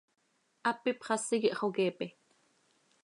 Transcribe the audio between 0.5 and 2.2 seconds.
Hap ipxasi quih hxoqueepe.